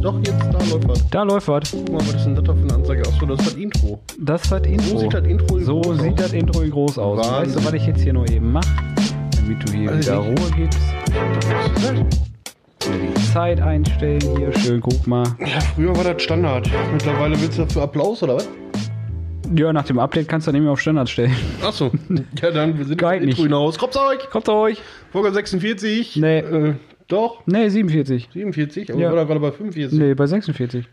[0.00, 1.10] Doch, jetzt da läuft was.
[1.10, 1.70] Da läuft was.
[1.72, 3.02] Guck mal, was ist denn das da für eine Anzeige?
[3.02, 4.00] Achso, das ist das Intro.
[4.20, 4.86] Das ist das Intro.
[4.88, 6.16] So sieht das Intro in So groß sieht aus.
[6.18, 7.18] das Intro in groß aus.
[7.18, 7.32] Wahnsinn.
[7.46, 8.68] Weißt du, was ich jetzt hier nur eben mache?
[9.36, 10.78] Damit du hier Also wieder Ruhe gibst.
[12.84, 14.52] Die Zeit einstellen hier.
[14.58, 15.24] Schön, guck mal.
[15.40, 16.70] Ja, früher war das Standard.
[16.92, 18.48] Mittlerweile willst du dafür Applaus, oder was?
[19.54, 21.34] Ja, nach dem Update kannst du nicht mehr auf Standard stellen.
[21.62, 21.90] Achso.
[22.40, 23.38] Ja, dann, wir sind Geil nicht.
[23.38, 23.78] hinaus.
[23.78, 24.30] Kommt euch!
[24.30, 24.80] Kommt euch.
[25.10, 26.16] Folge 46.
[26.16, 26.38] Nee.
[26.38, 26.74] Äh,
[27.08, 28.28] doch, Nee, 47.
[28.32, 28.90] 47.
[28.92, 29.10] Aber Ja.
[29.10, 29.98] wir waren gerade bei 45.
[29.98, 30.86] Nee, bei 46.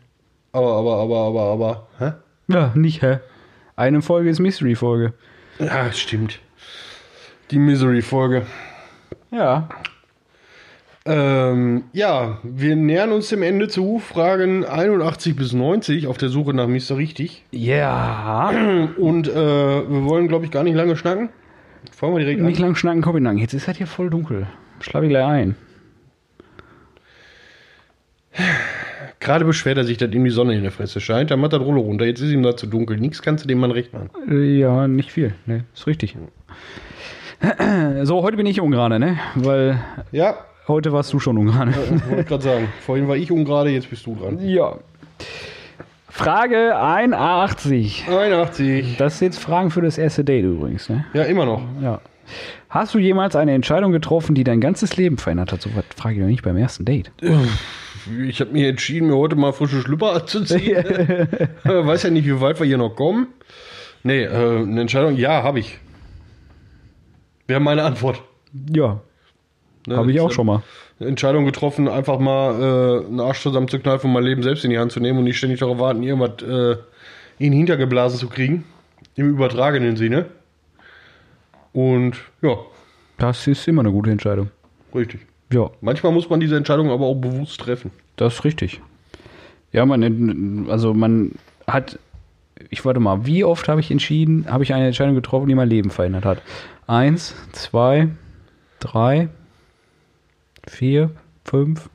[0.53, 1.87] Aber, aber, aber, aber, aber.
[1.99, 2.11] Hä?
[2.53, 3.19] Ja, nicht, hä?
[3.75, 5.13] Eine Folge ist Mystery-Folge.
[5.59, 6.39] Ja, stimmt.
[7.51, 8.43] Die Misery-Folge.
[9.31, 9.67] Ja.
[11.07, 13.99] Ähm, ja, wir nähern uns dem Ende zu.
[13.99, 16.97] Fragen 81 bis 90 auf der Suche nach Mr.
[16.97, 17.43] Richtig.
[17.51, 18.51] Ja.
[18.97, 21.29] Und äh, wir wollen, glaube ich, gar nicht lange schnacken.
[21.91, 22.63] Fangen wir direkt Nicht an.
[22.63, 23.37] lang schnacken, komm lang.
[23.37, 24.47] Jetzt ist halt hier voll dunkel.
[24.79, 25.55] Schlaf ich gleich ein.
[29.19, 31.31] Gerade beschwert er sich, dass ihm die Sonne in der Fresse scheint.
[31.31, 32.05] Dann macht er Rolle runter.
[32.05, 32.97] Jetzt ist ihm da zu dunkel.
[32.97, 34.09] Nichts kannst du dem Mann recht machen.
[34.29, 35.33] Äh, Ja, nicht viel.
[35.45, 36.15] Ne, ist richtig.
[38.03, 39.17] So, heute bin ich ungerade, ne?
[39.35, 39.79] Weil
[40.11, 40.35] Ja,
[40.67, 41.71] heute warst du schon ungerade.
[41.71, 42.67] äh, wollte gerade sagen.
[42.81, 44.39] Vorhin war ich ungerade, jetzt bist du dran.
[44.47, 44.77] Ja.
[46.09, 48.05] Frage 81.
[48.07, 48.95] 81.
[48.97, 51.05] Das sind jetzt Fragen für das erste Date übrigens, ne?
[51.13, 51.61] Ja, immer noch.
[51.81, 51.99] Ja.
[52.69, 55.61] Hast du jemals eine Entscheidung getroffen, die dein ganzes Leben verändert hat?
[55.61, 57.11] So was frage ich doch nicht beim ersten Date.
[58.27, 60.75] Ich habe mir entschieden, mir heute mal frische Schlüpper anzuziehen.
[61.63, 63.27] Weiß ja nicht, wie weit wir hier noch kommen.
[64.03, 65.79] Nee, äh, eine Entscheidung, ja, habe ich.
[67.47, 68.21] Wäre meine Antwort.
[68.73, 69.01] Ja,
[69.87, 70.63] Ne, habe ich auch schon mal.
[70.99, 74.79] eine Entscheidung getroffen, einfach mal äh, einen Arsch zusammenzukneifen und mein Leben selbst in die
[74.79, 76.77] Hand zu nehmen und nicht ständig darauf warten, irgendwas äh,
[77.37, 78.63] in Hintergeblasen zu kriegen.
[79.15, 80.25] Im übertragenen Sinne.
[81.71, 82.57] Und ja,
[83.19, 84.49] Das ist immer eine gute Entscheidung.
[84.93, 85.21] richtig.
[85.51, 87.91] Ja, Manchmal muss man diese Entscheidung aber auch bewusst treffen.
[88.15, 88.81] das ist richtig.
[89.71, 91.33] Ja, man, also man
[91.67, 91.99] hat,
[92.69, 95.69] ich warte mal, wie oft habe ich entschieden, habe ich eine Entscheidung getroffen, die mein
[95.69, 96.41] Leben verändert hat?
[96.87, 98.07] Eins, zwei,
[98.79, 99.29] drei,
[100.67, 101.11] vier,
[101.43, 101.89] fünf,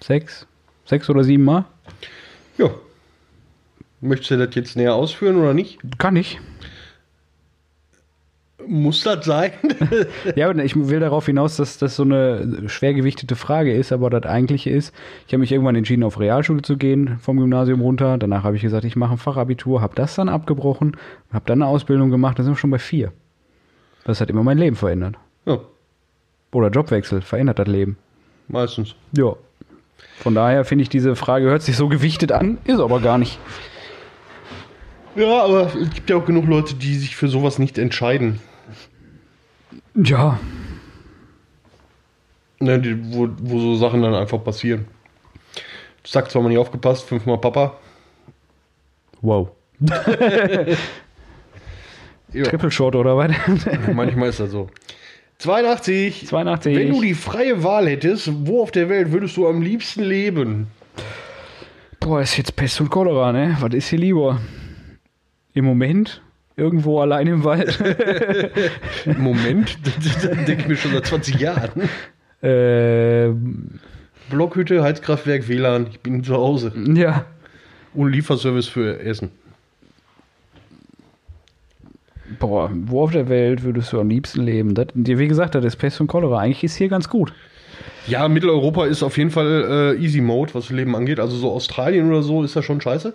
[0.00, 0.46] sechs,
[0.86, 1.66] sechs oder sieben Mal?
[2.56, 2.70] Ja.
[4.00, 5.78] Möchtest du das jetzt näher ausführen oder nicht?
[5.98, 6.40] Kann ich.
[8.70, 9.52] Muss das sein?
[10.36, 14.24] Ja, und ich will darauf hinaus, dass das so eine schwergewichtete Frage ist, aber das
[14.24, 14.94] eigentliche ist,
[15.26, 18.18] ich habe mich irgendwann entschieden, auf Realschule zu gehen, vom Gymnasium runter.
[18.18, 20.96] Danach habe ich gesagt, ich mache ein Fachabitur, habe das dann abgebrochen,
[21.32, 23.12] habe dann eine Ausbildung gemacht, da sind wir schon bei vier.
[24.04, 25.14] Das hat immer mein Leben verändert.
[25.46, 25.58] ja,
[26.52, 27.96] Oder Jobwechsel verändert das Leben.
[28.48, 28.94] meistens.
[29.16, 29.34] Ja.
[30.18, 33.38] Von daher finde ich, diese Frage hört sich so gewichtet an, ist aber gar nicht.
[35.16, 38.40] Ja, aber es gibt ja auch genug Leute, die sich für sowas nicht entscheiden.
[40.04, 40.38] Ja,
[42.60, 44.86] Ne, die, wo, wo so Sachen dann einfach passieren.
[46.02, 47.76] Zack, zweimal nicht aufgepasst, fünfmal Papa.
[49.20, 49.50] wow.
[52.32, 53.30] Triple Shot oder was?
[53.94, 54.68] manchmal ist das so.
[55.38, 56.26] 82.
[56.26, 56.76] 82.
[56.76, 60.66] Wenn du die freie Wahl hättest, wo auf der Welt würdest du am liebsten leben?
[62.00, 63.56] Boah, ist jetzt Pest und Cholera, ne?
[63.60, 64.40] Was ist hier lieber?
[65.54, 66.22] Im Moment
[66.58, 67.78] irgendwo allein im Wald.
[69.18, 71.88] Moment, das denke ich mir schon seit 20 Jahren.
[72.42, 73.80] ähm,
[74.30, 76.72] Blockhütte, Heizkraftwerk, WLAN, ich bin zu Hause.
[76.94, 77.24] ja.
[77.94, 79.30] Und Lieferservice für Essen.
[82.38, 84.74] Boah, wo auf der Welt würdest du am liebsten leben?
[84.74, 86.38] Das, wie gesagt, das ist Pest und Cholera.
[86.38, 87.32] Eigentlich ist hier ganz gut.
[88.08, 91.20] Ja, Mitteleuropa ist auf jeden Fall äh, Easy Mode, was das Leben angeht.
[91.20, 93.12] Also so Australien oder so ist ja schon scheiße.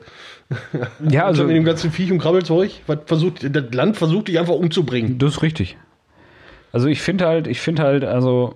[1.09, 4.53] Ja, Also mit dem ganzen Viech und Krabbelzeug, was versucht, das Land versucht dich einfach
[4.53, 5.17] umzubringen.
[5.17, 5.77] das ist richtig.
[6.71, 8.55] Also ich finde halt, ich finde halt, also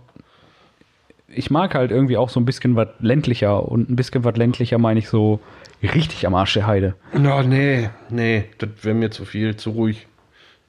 [1.27, 4.77] ich mag halt irgendwie auch so ein bisschen was ländlicher und ein bisschen was ländlicher
[4.77, 5.39] meine ich so
[5.83, 6.95] richtig am Arsch der Heide.
[7.21, 10.07] Ja, nee, nee, das wäre mir zu viel, zu ruhig.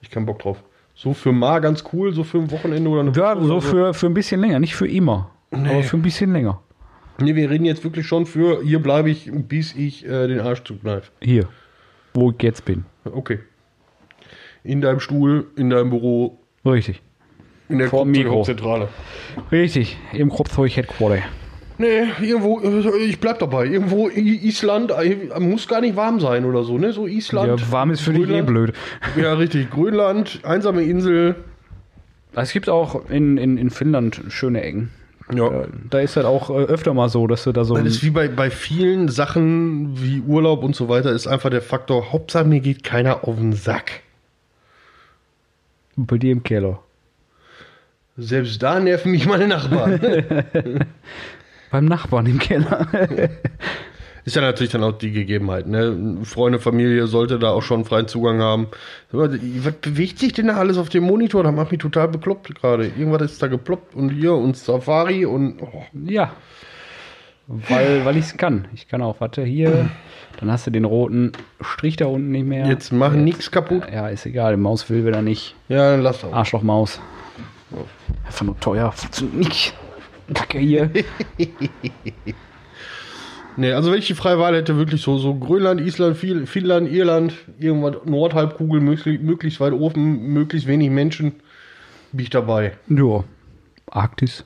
[0.03, 0.63] Ich keinen Bock drauf.
[0.95, 3.63] So für mal ganz cool, so für ein Wochenende oder eine Ja, Woche so oder
[3.63, 6.61] für, für ein bisschen länger, nicht für immer, aber für ein bisschen länger.
[7.21, 10.63] Nee, wir reden jetzt wirklich schon für, hier bleibe ich, bis ich äh, den Arsch
[10.65, 11.11] zukneife.
[11.21, 11.49] Hier,
[12.15, 12.85] wo ich jetzt bin.
[13.05, 13.41] Okay.
[14.63, 17.03] In deinem Stuhl, in deinem Büro, Richtig.
[17.69, 18.43] in der Vor dem Mikro.
[18.45, 18.89] Zentrale.
[19.51, 21.23] Richtig, im Kropfzeug Headquarter.
[21.79, 23.67] Nee, irgendwo, äh, ich bleib dabei.
[23.67, 26.93] Irgendwo Island, äh, muss gar nicht warm sein oder so, ne?
[26.93, 27.61] So Island.
[27.61, 28.47] Ja, warm ist für dich eh Grönland.
[28.47, 28.73] blöd.
[29.17, 29.71] Ja, richtig.
[29.71, 31.37] Grönland, einsame Insel.
[32.35, 34.91] Es gibt auch in, in, in Finnland schöne Ecken.
[35.33, 35.63] Ja.
[35.63, 37.75] Äh, Da ist halt auch äh, öfter mal so, dass du da so.
[37.77, 41.63] Das ist wie bei, bei vielen Sachen wie Urlaub und so weiter, ist einfach der
[41.63, 44.01] Faktor, Hauptsache mir geht keiner auf den Sack.
[45.97, 46.81] bei dir im Keller.
[48.17, 50.01] Selbst da nerven mich meine Nachbarn.
[51.71, 52.87] Beim Nachbarn im Keller.
[54.29, 55.67] Ist ja natürlich dann auch die Gegebenheit.
[55.69, 56.19] Ne?
[56.25, 58.67] Freunde, Familie sollte da auch schon freien Zugang haben.
[59.11, 59.31] Was
[59.81, 61.43] bewegt sich denn da alles auf dem Monitor?
[61.45, 62.89] Da macht mich total bekloppt gerade.
[62.89, 65.63] Irgendwas ist da geploppt und hier und Safari und.
[65.63, 65.83] Oh.
[65.95, 66.33] Ja.
[67.47, 68.69] Weil, weil ich es kann.
[68.75, 69.89] Ich kann auch, warte, hier.
[70.39, 71.33] Dann hast du den roten
[71.63, 72.67] Strich da unten nicht mehr.
[72.67, 73.85] Jetzt machen nichts kaputt.
[73.91, 74.57] Ja, ist egal.
[74.57, 75.55] Die Maus will wieder nicht.
[75.71, 76.35] Ja, dann lass auch.
[76.35, 77.01] Arschlochmaus.
[78.27, 78.93] Einfach nur teuer.
[78.93, 79.75] Funktioniert nicht.
[80.35, 80.91] Kacke hier.
[83.59, 87.35] Nee, also wenn ich die freie Wahl hätte, wirklich so, so Grönland, Island, Finnland, Irland,
[87.59, 91.33] irgendwas, Nordhalbkugel, möglichst, möglichst weit oben, möglichst wenig Menschen,
[92.13, 92.77] bin ich dabei.
[92.89, 93.25] Ja.
[93.91, 94.45] Arktis.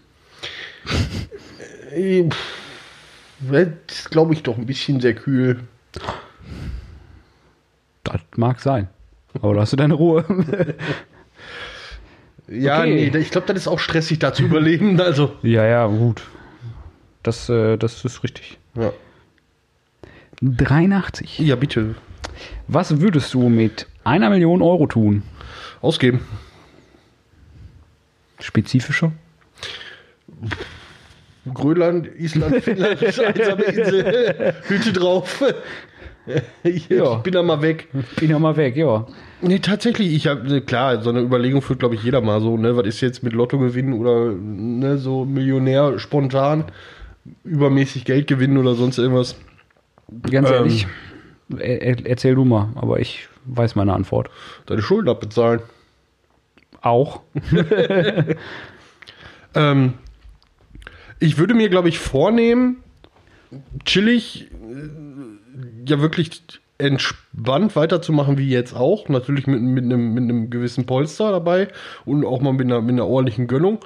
[1.94, 5.60] Äh, pff, Das ist, glaube ich, doch ein bisschen sehr kühl.
[8.04, 8.88] Das mag sein.
[9.42, 10.24] Aber da hast du deine Ruhe.
[12.48, 13.10] Ja, Okay.
[13.12, 15.00] nee, ich glaube, das ist auch stressig, da zu überleben.
[15.00, 16.22] Also, ja, ja, gut.
[17.22, 18.58] Das, äh, das ist richtig.
[18.74, 18.92] Ja.
[20.42, 21.38] 83.
[21.38, 21.94] ja, bitte.
[22.66, 25.22] Was würdest du mit einer Million Euro tun?
[25.80, 26.20] Ausgeben.
[28.40, 29.12] Spezifischer?
[31.52, 35.42] Grönland, Island, Finnland, einsame Insel, Hüte drauf.
[36.62, 37.16] Ich, Ja.
[37.16, 37.88] ich bin da mal weg.
[38.16, 39.06] Bin ja mal weg, ja.
[39.40, 42.76] Nee, tatsächlich, ich habe, klar, so eine Überlegung führt, glaube ich, jeder mal so, ne,
[42.76, 46.66] was ist jetzt mit Lotto gewinnen oder ne, so Millionär spontan
[47.44, 49.36] übermäßig Geld gewinnen oder sonst irgendwas.
[50.30, 50.54] Ganz Ähm.
[50.54, 50.86] ehrlich,
[51.58, 54.30] er, er, erzähl du mal, aber ich weiß meine Antwort.
[54.66, 55.60] Deine Schulden abbezahlen.
[56.80, 57.20] Auch.
[59.54, 59.94] Ähm,
[61.18, 62.78] ich würde mir, glaube ich, vornehmen,
[63.84, 66.42] chillig, äh, ja wirklich
[66.78, 69.08] entspannt weiterzumachen wie jetzt auch.
[69.08, 71.68] Natürlich mit, mit, einem, mit einem gewissen Polster dabei
[72.04, 73.78] und auch mal mit einer, mit einer ordentlichen Gönnung.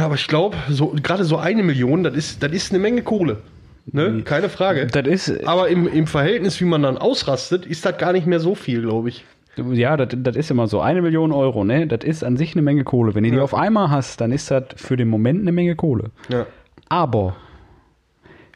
[0.00, 3.38] Aber ich glaube, so, gerade so eine Million, das ist, das ist eine Menge Kohle.
[3.86, 4.22] Ne?
[4.24, 4.86] Keine Frage.
[4.86, 8.40] Das ist, Aber im, im Verhältnis, wie man dann ausrastet, ist das gar nicht mehr
[8.40, 9.24] so viel, glaube ich.
[9.56, 10.80] ja, das, ist immer so.
[10.80, 11.86] Eine Million Euro, ne?
[11.86, 13.14] Das ist an sich eine Menge Kohle.
[13.14, 13.42] Wenn du die Ja.
[13.42, 16.10] auf einmal hast, dann ist das für den Moment eine Menge Kohle.
[16.28, 16.46] Ja.
[16.88, 17.36] Aber,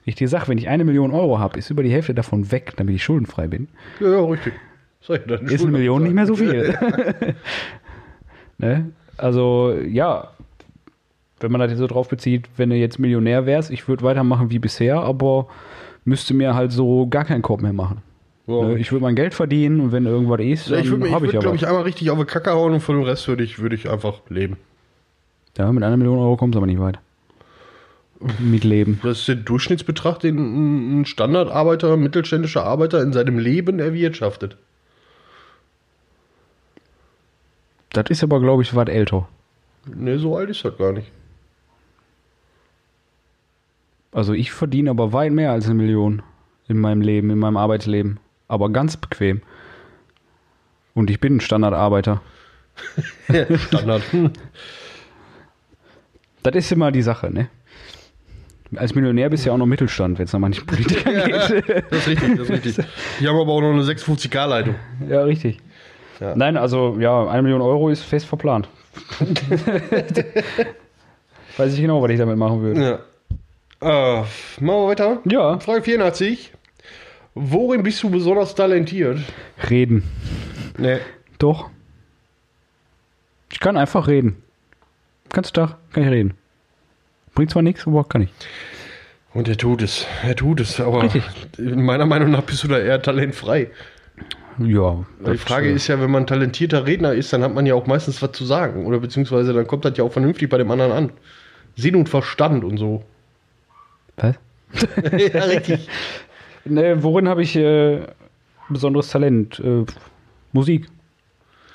[0.05, 2.51] wie ich dir sage, wenn ich eine Million Euro habe, ist über die Hälfte davon
[2.51, 3.69] weg, damit ich schuldenfrei bin.
[4.01, 4.55] Ja, ja, richtig.
[5.07, 6.75] Deine Ist eine Million nicht mehr so viel.
[8.59, 8.91] ne?
[9.17, 10.31] Also, ja,
[11.41, 14.51] wenn man das jetzt so drauf bezieht, wenn du jetzt Millionär wärst, ich würde weitermachen
[14.51, 15.47] wie bisher, aber
[16.05, 18.03] müsste mir halt so gar keinen Korb mehr machen.
[18.47, 18.63] Ja.
[18.63, 18.79] Ne?
[18.79, 21.27] Ich würde mein Geld verdienen und wenn irgendwas ist, Ja, dann ich würde, ich habe
[21.27, 23.45] ich, würd, glaube ich, einmal richtig auf die Kacke hauen und von dem Rest würde
[23.45, 24.57] ich, würde ich einfach leben.
[25.57, 26.99] Ja, mit einer Million Euro kommst du aber nicht weit.
[28.41, 28.99] Mit Leben.
[29.03, 34.57] Das ist der Durchschnittsbetrag, den ein Standardarbeiter, ein mittelständischer Arbeiter in seinem Leben erwirtschaftet.
[37.91, 39.29] Das ist aber, glaube ich, was älter.
[39.87, 41.11] Ne, so alt ist das gar nicht.
[44.19, 46.23] Also ich verdiene aber weit mehr als eine Million
[46.67, 48.19] in meinem Leben, in meinem Arbeitsleben.
[48.49, 49.43] Aber ganz bequem.
[50.93, 52.21] Und ich bin ein Standardarbeiter.
[53.69, 54.03] Standard.
[56.43, 57.49] Das ist immer die Sache, ne?
[58.75, 61.35] Als Millionär bist du ja auch noch Mittelstand, wenn es nach manchen Politikern geht.
[61.89, 62.87] das ist richtig, das ist richtig.
[63.21, 64.75] Ich habe aber auch noch eine 650k-Leitung.
[65.09, 65.59] ja, richtig.
[66.19, 66.35] Ja.
[66.35, 68.69] Nein, also ja, eine Million Euro ist fest verplant.
[71.57, 72.83] Weiß ich genau, was ich damit machen würde.
[72.83, 72.99] Ja.
[73.81, 74.27] Äh, machen
[74.61, 75.19] wir weiter.
[75.25, 75.59] Ja.
[75.61, 76.53] Frage 84.
[77.35, 79.19] Worin bist du besonders talentiert?
[79.71, 80.03] Reden.
[80.77, 81.01] Ne.
[81.39, 81.71] Doch.
[83.53, 84.43] Ich kann einfach reden.
[85.31, 86.35] Ganz Tag kann ich reden.
[87.35, 88.31] Bringt zwar nichts, aber kann ich.
[89.35, 90.07] Und er tut es.
[90.25, 90.81] Er tut es.
[90.81, 91.23] Aber Richtig.
[91.59, 93.71] meiner Meinung nach bist du da eher talentfrei.
[94.59, 95.05] Ja.
[95.25, 98.21] Die Frage ist ja, wenn man talentierter Redner ist, dann hat man ja auch meistens
[98.21, 98.87] was zu sagen.
[98.87, 101.13] Oder beziehungsweise dann kommt das ja auch vernünftig bei dem anderen an.
[101.77, 103.05] Sinn und Verstand und so.
[104.19, 104.35] Was?
[105.33, 105.89] ja, richtig.
[106.65, 108.01] Ne, worin habe ich äh,
[108.69, 109.59] besonderes Talent?
[109.61, 109.85] Äh,
[110.53, 110.87] Musik.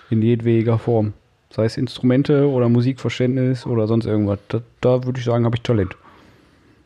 [0.10, 1.14] In jedwediger Form.
[1.50, 4.40] Sei es Instrumente oder Musikverständnis oder sonst irgendwas.
[4.48, 5.96] Da, da würde ich sagen, habe ich Talent.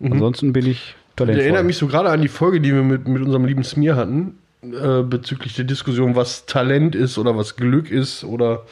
[0.01, 1.43] Ansonsten bin ich Ich talentvoll.
[1.43, 4.37] erinnere mich so gerade an die Folge, die wir mit, mit unserem lieben Smir hatten,
[4.63, 8.63] äh, bezüglich der Diskussion, was Talent ist oder was Glück ist oder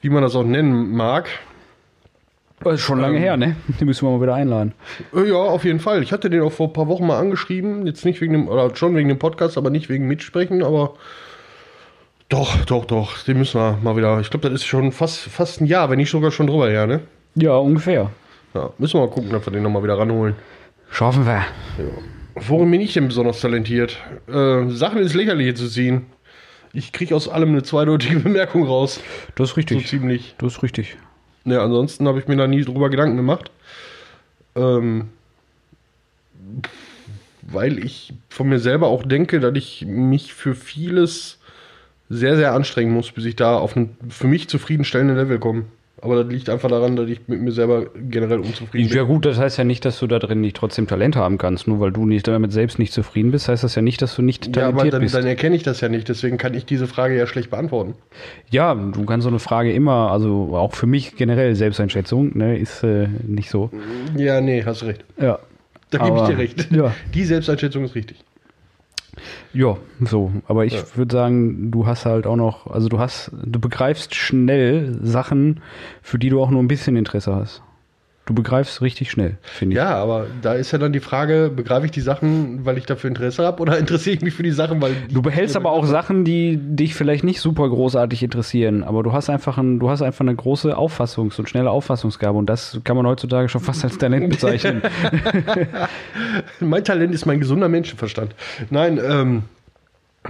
[0.00, 1.28] wie man das auch nennen mag.
[2.64, 3.56] Das ist schon lange Ähm, her, ne?
[3.80, 4.72] Den müssen wir mal wieder einladen.
[5.14, 6.02] Äh, Ja, auf jeden Fall.
[6.02, 7.86] Ich hatte den auch vor ein paar Wochen mal angeschrieben.
[7.86, 10.94] Jetzt nicht wegen dem, oder schon wegen dem Podcast, aber nicht wegen Mitsprechen, aber
[12.28, 13.22] doch, doch, doch.
[13.24, 14.18] Den müssen wir mal wieder.
[14.20, 16.86] Ich glaube, das ist schon fast, fast ein Jahr, wenn nicht sogar schon drüber her,
[16.86, 17.00] ne?
[17.34, 18.10] Ja, ungefähr.
[18.54, 20.34] Ja, müssen wir mal gucken, ob wir den nochmal wieder ranholen.
[20.90, 21.42] Schaffen wir.
[22.36, 23.98] Worin bin ich denn besonders talentiert?
[24.28, 26.06] Äh, Sachen ins Lächerliche zu ziehen.
[26.72, 29.00] Ich kriege aus allem eine zweideutige Bemerkung raus.
[29.36, 29.86] Das ist So richtig.
[29.88, 30.34] ziemlich.
[30.38, 30.96] Das ist richtig.
[31.44, 33.50] Ne, ansonsten habe ich mir da nie drüber Gedanken gemacht.
[34.56, 35.10] Ähm,
[37.42, 41.38] weil ich von mir selber auch denke, dass ich mich für vieles
[42.08, 45.64] sehr, sehr anstrengen muss, bis ich da auf ein für mich zufriedenstellenden Level komme.
[46.04, 49.14] Aber das liegt einfach daran, dass ich mit mir selber generell unzufrieden Ja bin.
[49.14, 51.66] gut, das heißt ja nicht, dass du da drin nicht trotzdem Talent haben kannst.
[51.66, 54.22] Nur weil du nicht damit selbst nicht zufrieden bist, heißt das ja nicht, dass du
[54.22, 55.14] nicht Ja, aber talentiert dann, bist.
[55.14, 57.94] dann erkenne ich das ja nicht, deswegen kann ich diese Frage ja schlecht beantworten.
[58.50, 62.84] Ja, du kannst so eine Frage immer, also auch für mich generell Selbsteinschätzung, ne, ist
[62.84, 63.70] äh, nicht so.
[64.16, 65.04] Ja, nee, hast recht.
[65.20, 65.38] Ja.
[65.90, 66.68] Da gebe ich dir recht.
[66.72, 66.92] Ja.
[67.14, 68.18] Die Selbsteinschätzung ist richtig.
[69.52, 70.32] Ja, so.
[70.48, 70.82] Aber ich Ja.
[70.94, 75.60] würde sagen, du hast halt auch noch, also du hast, du begreifst schnell Sachen,
[76.02, 77.62] für die du auch nur ein bisschen Interesse hast.
[78.26, 79.76] Du begreifst richtig schnell, finde ich.
[79.76, 83.08] Ja, aber da ist ja dann die Frage, begreife ich die Sachen, weil ich dafür
[83.08, 86.24] Interesse habe oder interessiere ich mich für die Sachen, weil Du behältst aber auch Sachen,
[86.24, 90.22] die dich vielleicht nicht super großartig interessieren, aber du hast einfach ein, du hast einfach
[90.22, 94.30] eine große Auffassungs- und schnelle Auffassungsgabe und das kann man heutzutage schon fast als Talent
[94.30, 94.80] bezeichnen.
[96.60, 98.34] Mein Talent ist mein gesunder Menschenverstand.
[98.70, 99.42] Nein, ähm,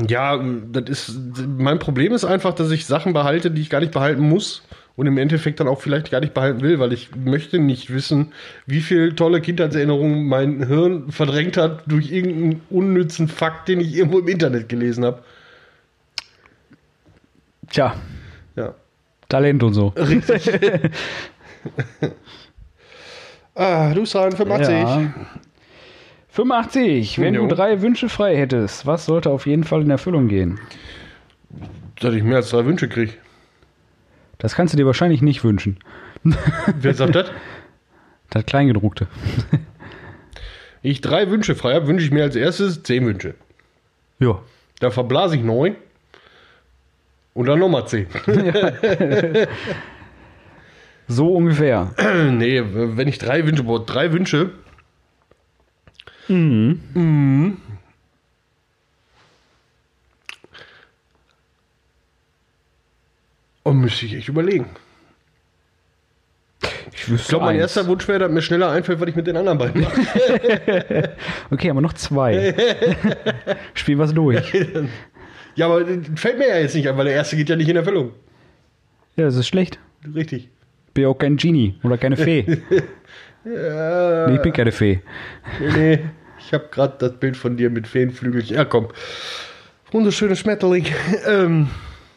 [0.09, 3.93] ja, das ist mein Problem ist einfach, dass ich Sachen behalte, die ich gar nicht
[3.93, 4.63] behalten muss
[4.97, 8.33] und im Endeffekt dann auch vielleicht gar nicht behalten will, weil ich möchte nicht wissen,
[8.67, 14.21] wie viel tolle Kindheitserinnerungen mein Hirn verdrängt hat durch irgendeinen unnützen Fakt, den ich irgendwo
[14.21, 15.23] im Internet gelesen habe.
[17.71, 17.95] Tja,
[18.57, 18.75] Ja.
[19.29, 19.89] Talent und so.
[19.97, 20.51] Richtig.
[23.55, 24.69] ah, du San 85.
[24.75, 25.15] Ja.
[26.29, 27.19] 85.
[27.19, 27.47] Wenn Jo.
[27.47, 30.61] du drei Wünsche frei hättest, was sollte auf jeden Fall in Erfüllung gehen?
[32.01, 33.13] Dass ich mehr als drei Wünsche kriege.
[34.45, 35.79] Das kannst du dir wahrscheinlich nicht wünschen.
[36.23, 37.31] Wer sagt das?
[38.29, 39.07] Das Kleingedruckte.
[40.83, 43.37] Ich drei Wünsche frei habe, wünsche ich mir als erstes zehn Wünsche.
[44.19, 44.43] Ja.
[44.81, 45.77] Da verblase ich neun.
[47.33, 48.07] Und dann nochmal zehn.
[51.09, 51.95] So ungefähr.
[52.31, 54.51] nee, wenn ich drei Wünsche brauche, drei Wünsche.
[56.29, 57.57] Mhm.
[63.65, 64.67] Und müsste ich echt überlegen.
[66.93, 69.37] Ich Ich glaube, mein erster Wunsch wäre, dass mir schneller einfällt, was ich mit den
[69.37, 71.13] anderen beiden mache.
[71.51, 72.55] Okay, aber noch zwei.
[73.75, 74.41] Spiel was durch.
[75.57, 77.77] ja, aber fällt mir ja jetzt nicht ein, weil der erste geht ja nicht in
[77.77, 78.13] Erfüllung.
[79.17, 79.79] Ja, das ist schlecht.
[80.15, 80.49] Richtig.
[80.95, 82.45] Bin auch kein Genie oder keine Fee.
[83.47, 85.01] Ja, Nee, ich bin keine Fee.
[85.61, 85.99] nee, nee.
[86.39, 88.57] Ich habe gerade das Bild von dir mit Feenflügelchen.
[88.57, 88.89] Ja, komm.
[89.93, 90.87] Wunderschöne Schmetterling.
[91.27, 91.69] ähm,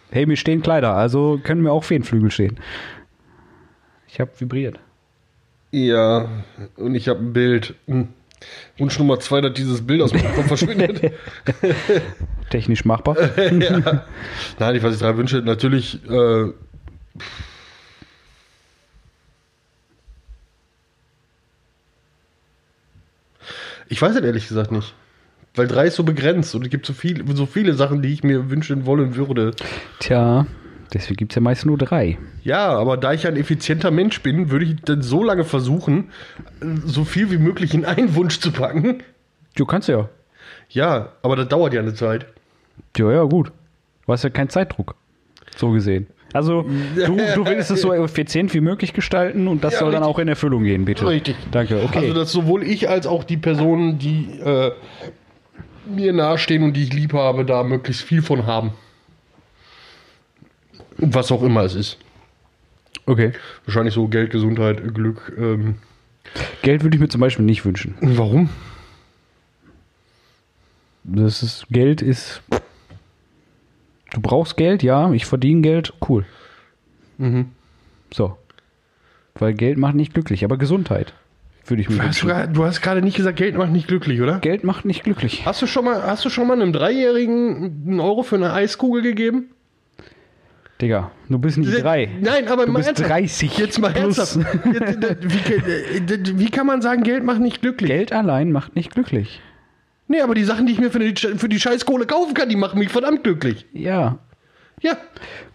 [0.09, 2.59] Hey, mir stehen Kleider, also können mir auch Feenflügel stehen.
[4.07, 4.79] Ich habe vibriert.
[5.71, 6.29] ja,
[6.77, 7.75] und ich habe ein Bild.
[7.87, 8.07] Hm.
[8.77, 11.11] Wunsch Nummer zwei, dass dieses Bild aus meinem Kopf verschwindet.
[12.49, 13.17] Technisch machbar.
[13.37, 14.05] ja.
[14.59, 15.37] Nein, ich weiß nicht, drei Wünsche.
[15.37, 16.51] Natürlich, äh,
[23.89, 24.93] ich weiß es ehrlich gesagt nicht.
[25.57, 28.23] Weil drei ist so begrenzt und es gibt so, viel, so viele Sachen, die ich
[28.23, 29.51] mir wünschen wollen würde.
[29.99, 30.45] Tja,
[30.93, 32.17] deswegen gibt es ja meist nur drei.
[32.43, 36.11] Ja, aber da ich ein effizienter Mensch bin, würde ich dann so lange versuchen,
[36.85, 39.03] so viel wie möglich in einen Wunsch zu packen.
[39.55, 40.09] Du kannst ja.
[40.69, 42.25] Ja, aber das dauert ja eine Zeit.
[42.97, 43.51] Ja, ja, gut.
[44.05, 44.95] Du hast ja keinen Zeitdruck.
[45.55, 46.07] So gesehen.
[46.33, 46.63] Also,
[46.95, 50.15] du, du willst es so effizient wie möglich gestalten und das Ja, soll dann richtig.
[50.15, 51.07] auch in Erfüllung gehen, bitte.
[51.07, 51.35] Richtig.
[51.51, 51.99] Danke, okay.
[51.99, 54.71] Also, dass sowohl ich als auch die Personen, die äh,
[55.89, 58.71] mir nahestehen und die ich lieb habe, da möglichst viel von haben.
[60.97, 61.97] Was auch immer es ist.
[63.05, 63.31] okay.
[63.65, 65.33] Wahrscheinlich so Geld, Gesundheit, Glück.
[65.37, 65.75] Ähm.
[66.61, 67.95] Geld würde ich mir zum Beispiel nicht wünschen.
[68.01, 68.49] Warum?
[71.03, 72.41] Das ist, Geld ist.
[74.11, 76.25] Du brauchst Geld, ja, ich verdiene Geld, cool.
[77.17, 77.51] Mhm.
[78.13, 78.37] So.
[79.35, 81.13] Weil Geld macht nicht glücklich, aber Gesundheit
[81.69, 82.53] würde ich mir Hast du, wünschen.
[82.53, 84.39] du hast gerade nicht gesagt, Geld macht nicht glücklich, oder?
[84.39, 85.45] Geld macht nicht glücklich.
[85.45, 89.01] Hast du schon mal, hast du schon mal einem Dreijährigen einen Euro für eine Eiskugel
[89.01, 89.49] gegeben?
[90.81, 92.09] Digga, du bist nicht drei.
[92.21, 93.09] Nein, aber Du bist ernsthaft.
[93.09, 94.17] 30 Jetzt mal plus.
[94.17, 94.47] ernsthaft.
[95.21, 97.89] Wie, wie kann man sagen, Geld macht nicht glücklich?
[97.89, 99.41] Geld allein macht nicht glücklich.
[100.07, 102.55] Nee, aber die Sachen, die ich mir für die, für die Scheißkohle kaufen kann, die
[102.55, 103.65] machen mich verdammt glücklich.
[103.73, 104.19] Ja,
[104.81, 104.95] Ja.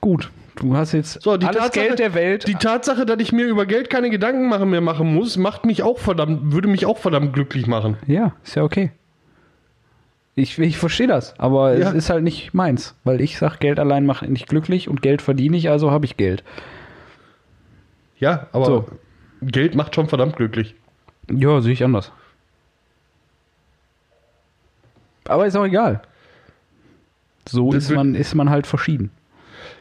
[0.00, 0.30] gut.
[0.56, 2.46] Du hast jetzt So, die alles Tatsache, Geld der Welt.
[2.46, 5.82] Die Tatsache, dass ich mir über Geld keine Gedanken machen mehr machen muss, macht mich
[5.82, 7.96] auch verdammt, würde mich auch verdammt glücklich machen.
[8.06, 8.90] ja, ist ja okay.
[10.34, 11.88] Ich, ich verstehe das, aber Ja.
[11.88, 15.20] es ist halt nicht meins, weil ich sag, Geld allein macht nicht glücklich und Geld
[15.20, 16.42] verdiene ich, also habe ich Geld.
[18.18, 18.86] Ja, aber So.
[19.42, 20.74] Geld macht schon verdammt glücklich.
[21.30, 22.12] Ja, sehe ich anders.
[25.28, 26.02] Aber ist auch egal.
[27.48, 29.10] So Das ist man, ist man halt verschieden.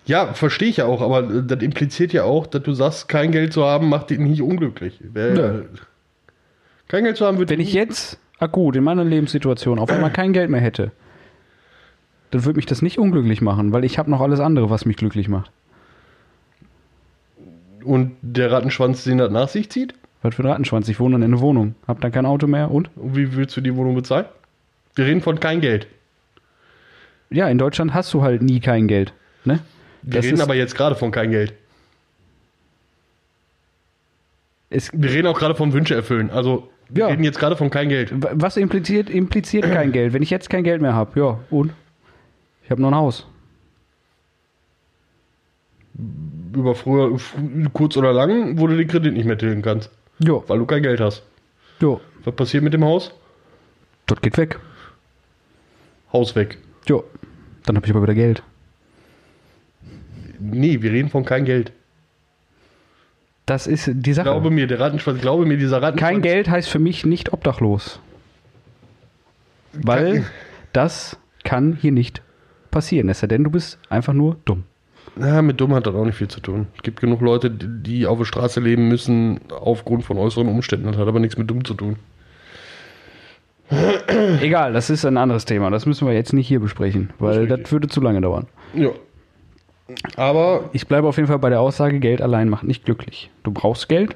[0.06, 3.54] Ja, verstehe ich ja auch, aber das impliziert ja auch, dass du sagst, kein Geld
[3.54, 5.00] zu haben, macht dich nicht unglücklich.
[5.02, 5.66] Wer.
[6.88, 10.34] Kein Geld zu haben, wird Wenn ich jetzt akut in meiner Lebenssituation auf einmal kein
[10.34, 10.92] Geld mehr hätte,
[12.32, 14.98] dann würde mich das nicht unglücklich machen, weil ich habe noch alles andere, was mich
[14.98, 15.52] glücklich macht.
[17.84, 19.94] Und der Rattenschwanz, den das nach sich zieht?
[20.22, 20.88] Was für ein Rattenschwanz?
[20.88, 22.90] Ich wohne dann in einer Wohnung, hab dann kein Auto mehr und?
[22.96, 24.26] Und wie willst du die Wohnung bezahlen?
[24.96, 25.88] Wir reden von kein Geld.
[27.30, 29.14] Ja, in Deutschland hast du halt nie kein Geld.
[29.46, 29.60] Ne?
[30.04, 31.54] Wir Das reden aber jetzt gerade von kein Geld.
[34.70, 36.30] Wir reden auch gerade von Wünsche erfüllen.
[36.30, 37.08] Also, wir Ja.
[37.10, 38.12] reden jetzt gerade von kein Geld.
[38.14, 40.14] was impliziert, impliziert kein Geld?
[40.14, 41.74] Wenn ich jetzt kein Geld mehr habe, ja, und?
[42.64, 43.28] Ich habe nur ein Haus.
[46.54, 49.90] Über früher, fr- kurz oder lang, wo du den Kredit nicht mehr tilgen kannst.
[50.20, 51.24] Jo, Weil du kein Geld hast.
[51.80, 53.12] jo, Was passiert mit dem Haus?
[54.08, 54.60] das geht weg.
[56.14, 56.58] Haus weg.
[56.88, 57.04] Jo,
[57.66, 58.44] dann habe ich aber wieder Geld.
[60.42, 61.72] Nee, wir reden von kein Geld.
[63.46, 64.26] Das ist die Sache.
[64.30, 66.12] Glaube mir, der Rattenschwanz, glaube mir, dieser Rattenschwanz.
[66.12, 68.00] Kein Geld heißt für mich nicht obdachlos.
[69.74, 70.26] Weil
[70.74, 72.22] das kann hier nicht
[72.72, 73.10] passieren.
[73.10, 74.64] Es sei denn, du bist einfach nur dumm.
[75.16, 76.68] Na, mit dumm hat das auch nicht viel zu tun.
[76.78, 80.88] Es gibt genug Leute, die auf der Straße leben müssen, aufgrund von äußeren Umständen.
[80.88, 81.98] Das hat aber nichts mit dumm zu tun.
[84.42, 85.70] Egal, das ist ein anderes Thema.
[85.70, 87.64] Das müssen wir jetzt nicht hier besprechen, weil richtig.
[87.64, 88.48] das würde zu lange dauern.
[88.74, 88.90] Ja.
[90.16, 93.30] Aber Ich bleibe auf jeden Fall bei der Aussage, Geld allein macht nicht glücklich.
[93.44, 94.16] Du brauchst Geld.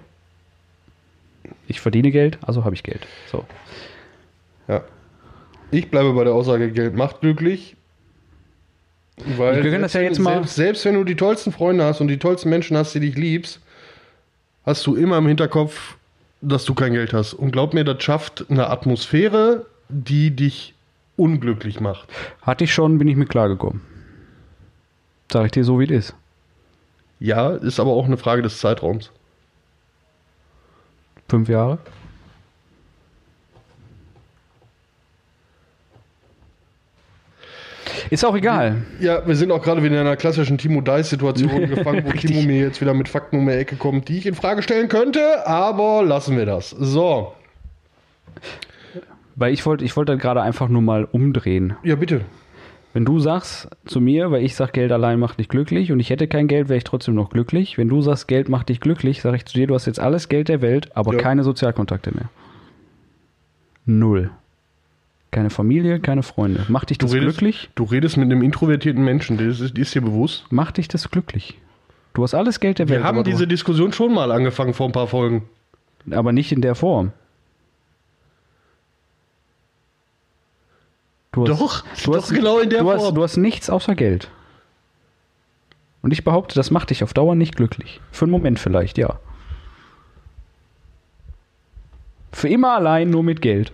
[1.68, 3.06] Ich verdiene Geld, also habe ich Geld.
[3.32, 3.46] So.
[4.68, 4.84] Ja.
[5.72, 7.76] Ich bleibe bei der Aussage, Geld macht glücklich.
[9.38, 11.86] Weil Wir können das ja selbst jetzt mal- Selbst, selbst wenn du die tollsten Freunde
[11.86, 13.60] hast und die tollsten Menschen hast, die dich liebst,
[14.66, 15.96] hast du immer im Hinterkopf,
[16.42, 17.34] dass du kein Geld hast.
[17.34, 20.74] Und glaub mir, das schafft eine Atmosphäre, die dich
[21.18, 22.10] unglücklich macht.
[22.42, 23.82] Hatte ich schon, bin ich mit klargekommen.
[25.32, 26.16] Sag ich dir so, wie es ist.
[27.20, 29.12] Ja, ist aber auch eine Frage des Zeitraums.
[31.28, 31.80] Fünf Jahre.
[38.10, 38.84] Ist auch egal.
[39.00, 42.12] Ja, wir sind auch gerade wieder in einer klassischen Timo Dice-Situation gefangen, wo.
[42.12, 44.90] Timo mir jetzt wieder mit Fakten um die Ecke kommt, die ich in Frage stellen
[44.90, 46.70] könnte, aber lassen wir das.
[46.70, 47.34] So,
[49.36, 51.76] Weil ich wollte ich wollte das gerade einfach nur mal umdrehen.
[51.84, 52.22] ja bitte.
[52.96, 56.10] Wenn du sagst zu mir, weil ich sag, Geld allein macht dich glücklich und ich
[56.10, 57.78] hätte kein Geld, wäre ich trotzdem noch glücklich.
[57.78, 60.30] Wenn du sagst, Geld macht dich glücklich, sage ich zu dir, du hast jetzt alles
[60.30, 61.20] Geld der Welt, aber Ja.
[61.20, 62.30] keine Sozialkontakte mehr.
[63.86, 64.32] Null.
[65.32, 66.66] Keine Familie, keine Freunde.
[66.70, 67.70] Macht dich das redest, glücklich?
[67.76, 70.46] Du redest mit einem introvertierten Menschen, das ist, ist dir bewusst.
[70.50, 71.60] Macht dich das glücklich?
[72.14, 74.86] Du hast alles Geld der Wir Welt, haben aber, diese Diskussion schon mal angefangen vor
[74.86, 75.44] ein paar Folgen.
[76.06, 77.12] du, aber nicht in der Form.
[81.36, 83.16] Du hast, Doch, du doch hast, genau in der du hast, Form.
[83.16, 84.30] du hast nichts außer Geld.
[86.02, 88.00] Und ich behaupte, das macht dich auf Dauer nicht glücklich.
[88.12, 89.20] Für einen Moment vielleicht, ja.
[92.32, 93.72] Für immer allein nur mit Geld.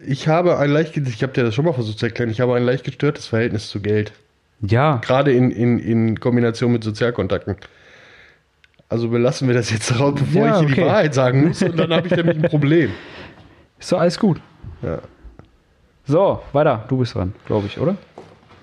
[0.00, 2.54] Ich habe ein leicht, ich habe dir das schon mal versucht zu erklären, ich habe
[2.54, 4.12] ein leicht gestörtes Verhältnis zu Geld.
[4.60, 7.56] Ja, Gerade in, in, in Kombination mit Sozialkontakten.
[8.88, 10.86] Also belassen wir das jetzt raus, bevor Ja, ich hier die okay.
[10.90, 12.90] Wahrheit sagen muss und dann habe ich nämlich ein Problem.
[13.78, 14.40] Ist doch alles gut.
[14.82, 14.98] Ja.
[16.06, 16.84] So, weiter.
[16.88, 17.96] Du bist dran, glaube ich, oder?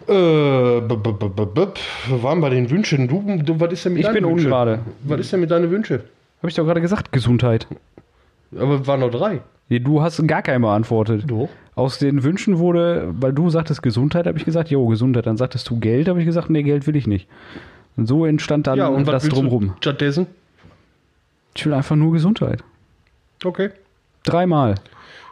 [0.08, 3.08] Äh, wir waren bei den Wünschen.
[3.08, 4.46] Du, du was ist denn mit Ich deinen bin Wünschen?
[4.46, 4.80] ungerade.
[5.04, 6.00] Was ist denn mit deinen Wünschen?
[6.40, 7.68] Habe ich doch gerade gesagt, Gesundheit.
[8.56, 9.42] Aber waren noch drei.
[9.70, 11.24] Nee, Du hast gar keinen beantwortet.
[11.28, 11.50] Doch.
[11.74, 15.26] Aus den Wünschen wurde, weil du sagtest Gesundheit, habe ich gesagt, jo, Gesundheit.
[15.26, 17.28] Dann sagtest du Geld, habe ich gesagt, nee, Geld will ich nicht.
[17.98, 19.68] Und so entstand dann was das willst drumrum.
[19.68, 20.28] du stattdessen?
[21.56, 22.64] Ich will einfach nur Gesundheit.
[23.44, 23.72] Okay.
[24.24, 24.76] Dreimal.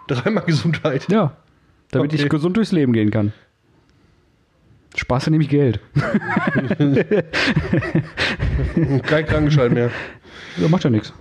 [0.07, 1.07] Dreimal Gesundheit.
[1.09, 1.35] Ja.
[1.91, 2.23] Damit Okay.
[2.23, 3.33] ich gesund durchs Leben gehen kann.
[4.95, 5.79] Spaß nämlich Geld.
[9.03, 9.89] Kein Krankenschein mehr.
[10.57, 11.11] Ja, macht ja nichts.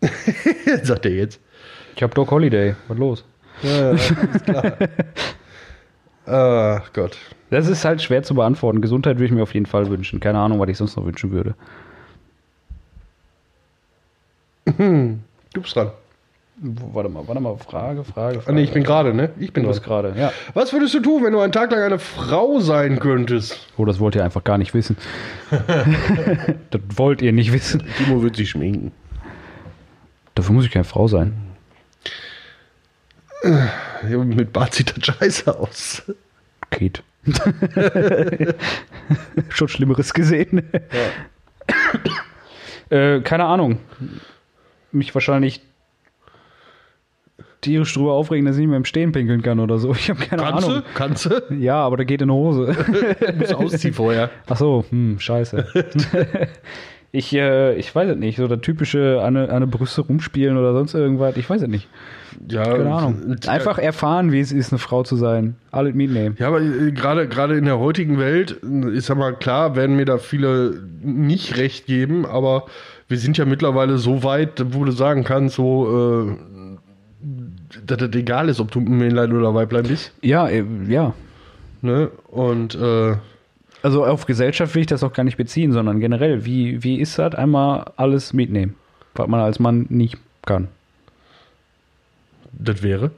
[0.82, 1.38] Sagt er jetzt.
[1.96, 2.74] Ich habe Doc Holiday.
[2.88, 3.24] Was los?
[3.62, 4.14] Ja, ist
[4.44, 4.72] klar.
[6.24, 7.18] Ach Gott.
[7.50, 8.80] Das ist halt schwer zu beantworten.
[8.80, 10.18] Gesundheit würde ich mir auf jeden Fall wünschen.
[10.20, 11.54] Keine Ahnung, was ich sonst noch wünschen würde.
[14.64, 15.18] Du
[15.60, 15.90] bist dran.
[16.62, 17.56] Warte mal, warte mal.
[17.56, 18.54] Frage, Frage, Ah, Frage.
[18.54, 19.30] nee, ich bin gerade, ne?
[19.38, 19.76] Ich bin Du dran.
[19.76, 20.30] bist gerade, ja.
[20.52, 23.66] Was würdest du tun, wenn du einen Tag lang eine Frau sein könntest?
[23.78, 24.98] Oh, das wollt ihr einfach gar nicht wissen.
[26.70, 27.82] das wollt ihr nicht wissen.
[27.96, 28.92] Timo wird sich schminken.
[30.34, 31.32] Dafür muss ich keine Frau sein.
[33.42, 36.02] Ja, mit Bart sieht das scheiße aus.
[36.68, 37.02] Geht.
[39.48, 40.62] Schon Schlimmeres gesehen.
[42.90, 43.78] äh, keine Ahnung.
[44.92, 45.62] Mich wahrscheinlich
[47.60, 49.92] tierisch drüber aufregen, dass ich nicht mehr im Stehen pinkeln kann oder so.
[49.92, 50.82] Ich habe keine Kannst Ahnung.
[50.82, 50.84] du?
[50.94, 51.54] Kannst du?
[51.58, 52.74] Ja, aber da geht in die Hose.
[53.20, 54.30] Du musst ausziehen vorher.
[54.48, 55.66] Ach so, hm, scheiße.
[57.12, 58.36] Ich, äh, ich weiß es nicht.
[58.36, 61.36] So der typische an eine Brüste rumspielen oder sonst irgendwas.
[61.36, 61.88] Ich weiß es nicht.
[62.48, 63.36] Ja, Keine Ahnung.
[63.48, 65.56] Einfach erfahren, wie es ist, eine Frau zu sein.
[65.72, 66.36] Alles mitnehmen.
[66.38, 68.52] Ja, aber äh, gerade gerade in der heutigen Welt,
[68.92, 72.66] ist ja mal klar, werden mir da viele nicht recht geben, aber
[73.08, 76.36] wir sind ja mittlerweile so weit, wo du sagen kannst, so, äh,
[77.86, 80.12] dass das egal ist, ob du ein Männlein oder Weiblein bist.
[80.22, 81.14] Ja, äh, ja.
[81.82, 82.10] Ne?
[82.28, 83.16] Und äh,
[83.82, 87.18] Also auf Gesellschaft will ich das auch gar nicht beziehen, sondern generell, wie, wie ist
[87.18, 87.34] das?
[87.34, 88.74] Einmal alles mitnehmen,
[89.14, 90.68] was man als Mann nicht kann.
[92.52, 93.10] das wäre.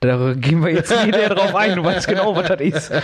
[0.00, 2.92] Da gehen wir jetzt nicht näher drauf ein, du weißt genau, was das ist.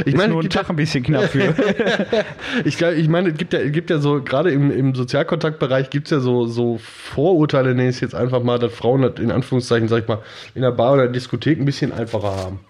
[0.00, 1.54] Ich Ist meine, nur ein Tag ein bisschen knapp für.
[2.64, 6.06] Ich, ich meine, es gibt ja, es gibt ja so, gerade im, im Sozialkontaktbereich gibt
[6.06, 9.30] es ja so, so Vorurteile, nenne ich es jetzt einfach mal, dass Frauen das in
[9.30, 10.20] Anführungszeichen, sag ich mal,
[10.54, 12.60] in der Bar oder Diskothek ein bisschen einfacher haben.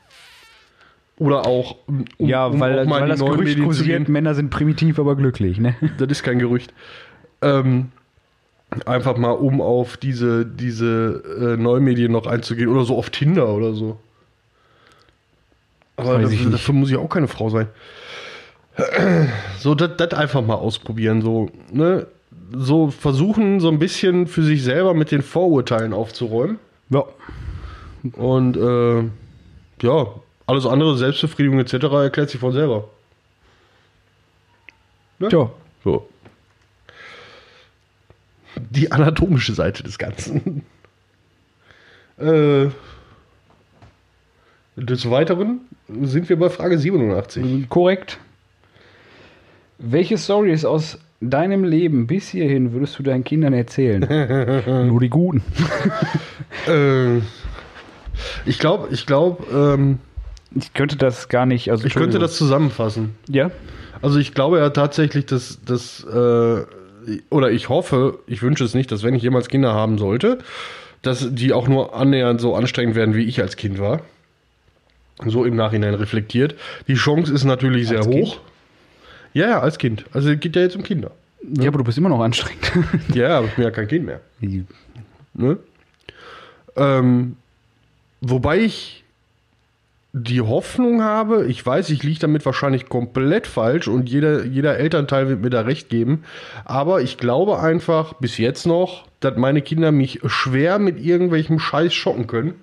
[1.18, 4.08] Oder auch, um, ja, um weil, auch mal weil das Gerücht kursiert.
[4.08, 5.76] Männer sind primitiv, aber glücklich, ne?
[5.98, 6.72] Das ist kein Gerücht.
[7.40, 7.92] Ähm,
[8.86, 11.22] einfach mal, um auf diese, diese
[11.56, 12.68] äh, Neumedien noch einzugehen.
[12.68, 13.98] Oder so auf Tinder oder so.
[15.96, 16.52] Aber das, nicht.
[16.52, 17.68] dafür muss ich auch keine Frau sein.
[19.58, 21.22] So, das das einfach mal ausprobieren.
[21.22, 22.06] So, ne?
[22.52, 26.58] so versuchen, so ein bisschen für sich selber mit den Vorurteilen aufzuräumen.
[26.90, 27.04] Ja.
[28.12, 29.04] Und äh,
[29.84, 30.06] ja,
[30.46, 32.88] alles andere, Selbstbefriedigung etc., erklärt sich von selber.
[35.20, 35.50] Ja.
[35.82, 36.08] So.
[38.56, 40.64] Die anatomische Seite des Ganzen.
[42.18, 42.66] äh,
[44.76, 45.60] des Weiteren
[46.02, 47.68] sind wir bei Frage 87.
[47.68, 48.18] Korrekt.
[49.78, 54.00] Welche Stories aus deinem Leben bis hierhin würdest du deinen Kindern erzählen?
[54.88, 55.42] Nur die guten.
[56.68, 57.18] Äh,
[58.46, 59.98] ich glaube, ich glaube, ähm,
[60.54, 61.70] Ich könnte das gar nicht.
[61.70, 63.16] Also ich könnte das zusammenfassen.
[63.28, 63.50] Ja.
[64.00, 66.62] Also ich glaube ja tatsächlich, dass das äh,
[67.28, 70.38] oder ich hoffe, ich wünsche es nicht, dass wenn ich jemals Kinder haben sollte,
[71.02, 74.00] dass die auch nur annähernd so anstrengend werden, wie ich als Kind war.
[75.26, 76.56] So im Nachhinein reflektiert.
[76.88, 78.32] Die Chance ist natürlich sehr Als hoch.
[78.32, 78.40] Kind?
[79.34, 80.04] Ja, ja, als Kind.
[80.12, 81.10] Also es geht ja jetzt um Kinder.
[81.42, 82.72] Ja, aber du bist immer noch anstrengend.
[83.14, 84.20] Ja, aber ich bin ja kein Kind mehr.
[85.34, 85.58] Ne?
[86.76, 87.36] Ähm,
[88.20, 89.04] wobei ich
[90.16, 95.28] die Hoffnung habe, ich weiß, ich liege damit wahrscheinlich komplett falsch und jeder, jeder Elternteil
[95.28, 96.22] wird mir da recht geben,
[96.64, 101.92] aber ich glaube einfach bis jetzt noch, dass meine Kinder mich schwer mit irgendwelchem Scheiß
[101.92, 102.54] schocken können,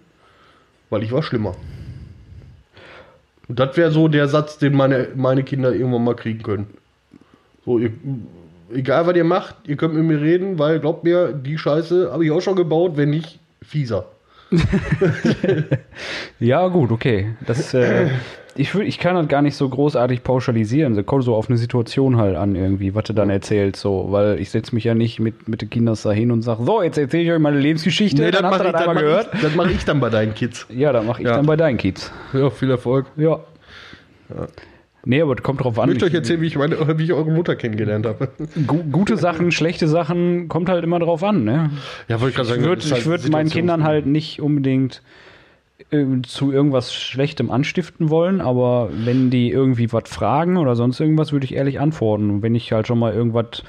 [0.90, 1.56] weil ich war schlimmer.
[3.52, 6.68] Und das wäre so der Satz, den meine, meine Kinder irgendwann mal kriegen können.
[7.66, 7.92] So, ihr,
[8.74, 12.24] egal was ihr macht, ihr könnt mit mir reden, weil glaubt mir, die Scheiße habe
[12.24, 14.06] ich auch schon gebaut, wenn nicht fieser.
[16.40, 17.36] Ja, gut, okay.
[17.46, 18.08] Das, äh,
[18.56, 20.96] ich, ich kann das gar nicht so großartig pauschalisieren.
[20.96, 23.82] So kommt so auf eine Situation halt an, irgendwie, was du dann erzählst.
[23.82, 26.64] So, weil ich setze mich ja nicht mit, mit den Kindern da hin und sage,
[26.64, 28.32] so, jetzt erzähle ich euch meine Lebensgeschichte.
[28.32, 29.30] dann habt ihr das einmal gehört.
[29.34, 30.68] ich, das mach ich dann bei deinen Kids.
[30.82, 31.36] Ja, dann mache ich Ja.
[31.36, 32.12] dann bei deinen Kids.
[32.34, 33.06] Ja, viel Erfolg.
[33.18, 33.40] Ja.
[35.04, 35.90] Nee, aber das kommt drauf an.
[35.90, 38.30] Ich möchte euch erzählen, wie ich, meine, wie ich eure Mutter kennengelernt habe.
[38.68, 41.72] Gu gute Sachen, schlechte Sachen, kommt halt immer drauf an, ne?
[42.08, 45.02] Ja, wollte ich gerade Ich würde das ich würd halt meinen Kindern halt nicht unbedingt
[45.92, 51.32] äh, zu irgendwas Schlechtem anstiften wollen, aber wenn die irgendwie was fragen oder sonst irgendwas,
[51.32, 52.30] würde ich ehrlich antworten.
[52.30, 53.64] Und wenn ich halt schon mal irgendwas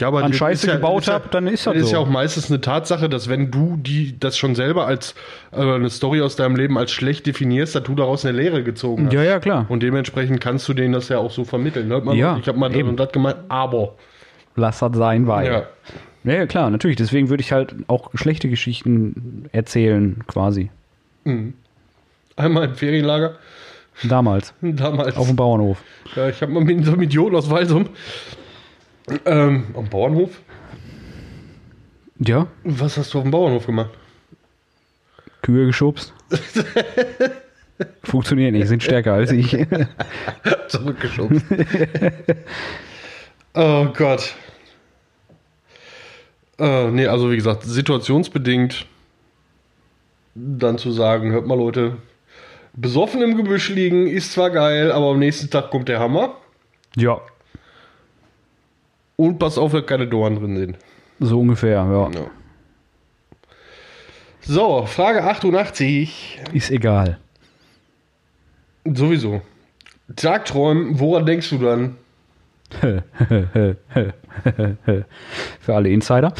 [0.00, 1.92] ja, aber an das Scheiße ist ja- gebaut ist ja- hab, dann ist das ist
[1.92, 2.02] ja so.
[2.04, 5.14] auch meistens eine Tatsache, dass wenn du die das schon selber als
[5.52, 9.06] äh, eine Story aus deinem Leben als schlecht definierst, dass du daraus eine Lehre gezogen
[9.06, 9.12] hast.
[9.12, 9.66] Ja, ja, klar.
[9.68, 11.86] Und dementsprechend kannst du denen das ja auch so vermitteln.
[11.88, 12.88] Hört man, Ja, ich habe mal das eben.
[12.88, 13.94] und das gemeint, aber.
[14.56, 15.46] Lass das sein, weil.
[15.46, 15.62] Ja.
[16.24, 16.32] Ja.
[16.34, 16.96] ja, klar, natürlich.
[16.96, 20.70] Deswegen würde ich halt auch schlechte Geschichten erzählen, quasi.
[22.36, 23.38] Einmal im Ferienlager,
[24.02, 24.52] Damals.
[24.60, 25.16] damals.
[25.16, 25.82] Auf dem Bauernhof.
[26.16, 27.88] Ja, ich habe mal mit so einem Idioten aus Walsum
[29.24, 30.40] ähm, am Bauernhof.
[32.18, 33.90] Ja, Was hast du auf dem Bauernhof gemacht?
[35.42, 36.14] Kühe geschubst.
[38.02, 39.50] Funktioniert nicht, sind stärker als ich.
[40.68, 41.44] Zurückgeschubst.
[43.54, 44.34] oh Gott.
[46.58, 48.86] Äh, nee, also wie gesagt, situationsbedingt
[50.34, 51.96] dann zu sagen, hört mal Leute,
[52.74, 56.36] besoffen im Gebüsch liegen ist zwar geil, aber am nächsten Tag kommt der Hammer
[56.96, 57.20] ja,
[59.16, 60.78] und pass auf, dass keine Dornen drin sind.
[61.20, 62.10] so ungefähr, ja.
[62.10, 62.30] Ja.
[64.40, 66.40] So, Frage 88.
[66.52, 67.18] Ist egal.
[68.84, 69.40] Sowieso.
[70.16, 71.96] Tagträumen, woran denkst du dann?
[75.60, 76.34] Für alle Insider.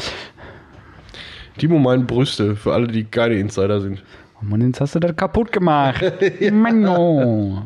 [1.57, 4.03] Timo meint Brüste, für alle, die keine Insider sind.
[4.41, 6.03] Oh Mann, jetzt hast du das kaputt gemacht.
[6.51, 7.63] Mann, oh.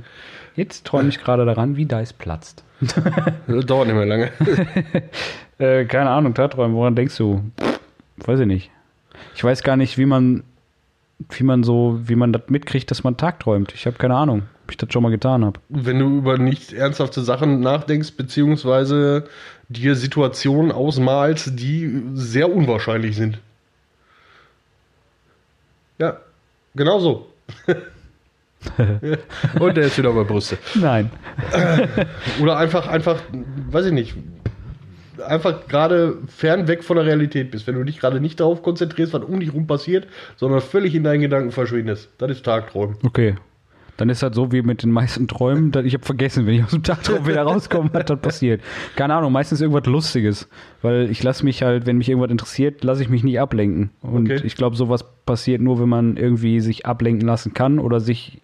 [0.55, 2.63] Jetzt träume ich gerade daran, wie Dice platzt.
[3.47, 4.31] Das dauert nicht mehr lange.
[5.57, 7.43] Äh, keine Ahnung, Tagträumen, woran denkst du?
[8.15, 8.71] Weiß ich nicht.
[9.35, 10.43] Ich weiß gar nicht, wie man,
[11.31, 13.73] wie man so, wie man das mitkriegt, dass man tagträumt.
[13.75, 15.59] Ich habe keine Ahnung, ob ich das schon mal getan habe.
[15.67, 19.25] Wenn du über nicht ernsthafte Sachen nachdenkst, beziehungsweise
[19.67, 23.39] dir Situationen ausmalst, die sehr unwahrscheinlich sind.
[25.99, 26.17] Ja,
[26.75, 27.27] genau so.
[29.59, 30.57] Und der ist wieder bei Brüste.
[30.75, 31.09] Nein.
[32.41, 33.21] Oder einfach, einfach,
[33.69, 34.15] weiß ich nicht,
[35.25, 37.67] einfach gerade fernweg von der Realität bist.
[37.67, 41.03] Wenn du dich gerade nicht darauf konzentrierst, was um dich rum passiert, sondern völlig in
[41.03, 42.09] deinen Gedanken verschwindest.
[42.17, 42.97] Das ist Tagträumen.
[43.05, 43.35] Okay.
[43.99, 46.71] Dann ist das so wie mit den meisten Träumen, ich habe vergessen, wenn ich aus
[46.71, 48.61] dem Tagtraum wieder rauskomme, was dann passiert.
[48.95, 50.47] Keine Ahnung, meistens irgendwas Lustiges.
[50.81, 53.89] Weil ich lasse mich halt, wenn mich irgendwas interessiert, lasse ich mich nicht ablenken.
[54.01, 54.41] Und Okay.
[54.45, 58.41] ich glaube, sowas passiert nur, wenn man irgendwie sich ablenken lassen kann oder sich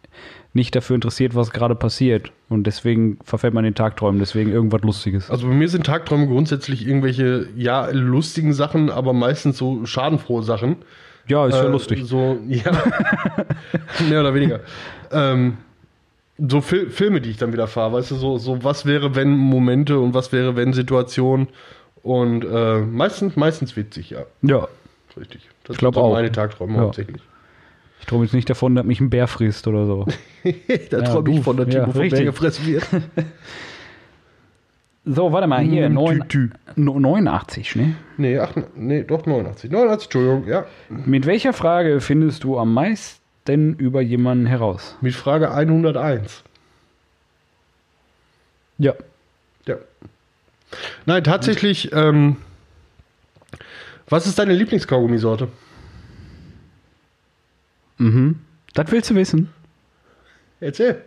[0.52, 2.34] nicht dafür interessiert, was gerade passiert.
[2.50, 5.30] Und deswegen verfällt man den Tagträumen, deswegen irgendwas Lustiges.
[5.30, 10.78] Also bei mir sind Tagträume grundsätzlich irgendwelche, ja, lustigen Sachen, aber meistens so schadenfrohe Sachen.
[11.27, 12.03] Ja, ist ja Äh, lustig.
[12.05, 12.71] So, ja.
[14.09, 14.59] Mehr oder weniger.
[15.11, 15.57] Ähm,
[16.38, 19.29] so Fil Filme, die ich dann wieder fahre, weißt du, so, so was wäre, wenn
[19.29, 21.47] Momente und was wäre, wenn Situationen.
[22.03, 24.25] Und äh, meistens, meistens witzig, ja.
[24.41, 24.67] Ja.
[25.17, 25.49] Richtig.
[25.63, 26.13] Das Ich glaub sind so auch.
[26.13, 26.79] meine Tagträume Ja.
[26.81, 27.21] hauptsächlich.
[28.01, 30.05] Ich träume jetzt nicht davon, dass mich ein Bär frisst oder so.
[30.43, 32.19] da Ja, träume ich von Ja, Timo von richtig.
[32.19, 32.83] Bär gefressen wird.
[35.06, 36.50] So, warte mal, hier, Mm, neun, tü, tü.
[36.76, 37.96] no- 89, ne?
[38.18, 39.70] Nee, ach, nee, doch 89.
[39.70, 40.65] 89, Entschuldigung, ja.
[40.89, 44.96] Mit welcher Frage findest du am meisten über jemanden heraus?
[45.02, 46.44] Mit Frage 101.
[48.80, 48.94] Ja.
[49.68, 49.76] Ja.
[51.06, 52.38] Nein, tatsächlich, ähm,
[54.10, 55.50] was ist deine Lieblingskaugummisorte?
[58.00, 58.39] Mhm.
[58.74, 59.50] Das willst du wissen?
[60.60, 61.02] Erzähl.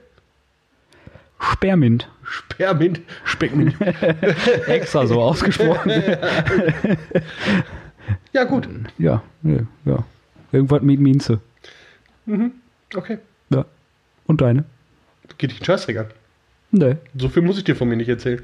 [1.53, 2.09] Sperrmint.
[2.25, 3.75] Sperrmint, Speckmint.
[4.67, 5.91] Extra so ausgesprochen.
[8.33, 8.69] ja, gut.
[8.99, 10.05] ja, ja, ja.
[10.53, 11.41] Irgendwas mit Minze.
[12.95, 13.19] Okay.
[13.51, 13.65] Ja.
[14.27, 14.65] Und deine?
[15.39, 16.07] Geht dich einen Scheißdreck an.
[16.71, 18.43] Nee, So viel muss ich dir von mir nicht erzählen.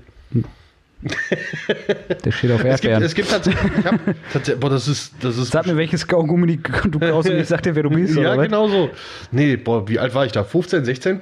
[2.25, 3.03] der steht auf Es gibt, Erdbeeren.
[3.03, 4.01] es gibt tatsächlich, ich hab,
[4.33, 7.63] tatsächlich, boah, das ist, das ist, Sag mir, welches Kaugummi du kaufst und ich sag
[7.63, 8.17] dir, wer du bist.
[8.17, 8.89] ja, genau so.
[9.31, 10.45] Nee, boah, wie alt war ich da?
[10.45, 11.21] 15, 16?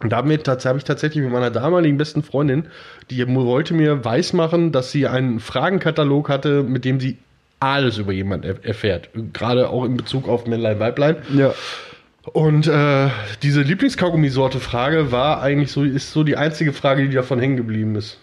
[0.00, 2.66] Und damit habe ich tatsächlich mit meiner damaligen besten Freundin,
[3.10, 7.18] die wollte mir weismachen, dass sie einen Fragenkatalog hatte, mit dem sie
[7.60, 9.10] alles über jemanden er erfährt.
[9.34, 11.16] Gerade auch in Bezug auf Männlein, Weiblein.
[11.34, 11.52] Ja.
[12.32, 13.08] Und äh,
[13.42, 18.18] diese Lieblingskaugummisorte-Frage war eigentlich so, ist so die einzige Frage, die davon hängen geblieben ist.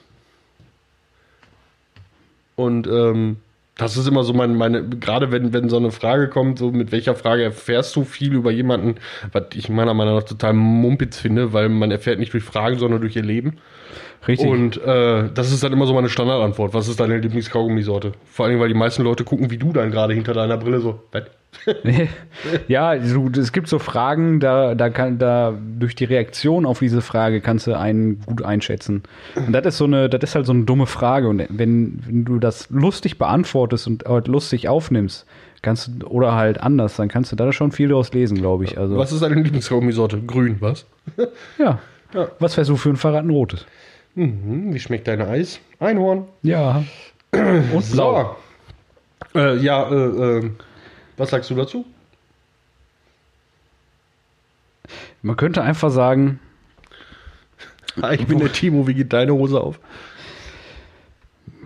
[2.55, 3.37] Und ähm,
[3.77, 6.91] das ist immer so mein, meine, gerade wenn, wenn so eine Frage kommt, so mit
[6.91, 8.95] welcher Frage erfährst du viel über jemanden,
[9.31, 13.01] was ich meiner Meinung nach total mumpitz finde, weil man erfährt nicht durch Fragen, sondern
[13.01, 13.57] durch ihr Leben.
[14.27, 14.47] Richtig.
[14.47, 16.73] Und äh, das ist dann immer so meine Standardantwort.
[16.73, 18.13] Was ist deine Lieblingskaugummisorte?
[18.25, 21.03] Vor allem, weil die meisten Leute gucken, wie du dann gerade hinter deiner Brille so.
[21.11, 21.23] "Was?"
[22.67, 27.01] ja, so, es gibt so Fragen, da, da kann, da durch die Reaktion auf diese
[27.01, 29.03] Frage kannst du einen gut einschätzen.
[29.35, 31.27] Und das ist so eine, das ist halt so eine dumme Frage.
[31.27, 35.25] Und wenn, wenn du das lustig beantwortest und halt lustig aufnimmst,
[35.61, 38.77] kannst du, oder halt anders, dann kannst du da schon viel daraus lesen, glaube ich.
[38.77, 40.21] Also, Was ist deine Lieblingskaugummisorte?
[40.21, 40.85] Grün, was?
[41.57, 41.79] ja.
[42.13, 42.29] Ja.
[42.39, 43.65] Was wärst du für ein Fahrrad ein rotes?
[44.15, 45.59] Mhm, wie schmeckt dein Eis?
[45.79, 46.25] Einhorn.
[46.41, 46.83] Ja.
[47.31, 48.35] Und blau.
[49.33, 49.39] So.
[49.39, 50.51] Äh, ja, äh, äh,
[51.17, 51.85] was sagst du dazu?
[55.21, 56.39] Man könnte einfach sagen,
[58.01, 59.79] Ah, ich bin der Timo, wie geht deine Hose auf?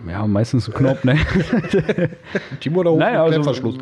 [0.08, 1.16] ja, meistens so Knopf, ne?
[2.60, 3.78] Timo da oben Naja, also